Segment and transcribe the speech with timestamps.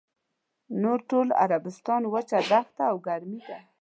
[0.81, 3.59] نور ټول عربستان وچه دښته او ګرمي ده.